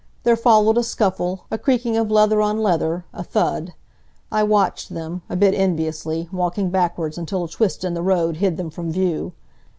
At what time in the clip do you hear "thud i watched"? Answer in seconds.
3.23-4.89